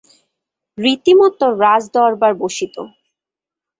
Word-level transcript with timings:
রীতিমত 0.77 1.39
রাজ-দরবার 1.61 2.33
বসিত। 2.41 2.75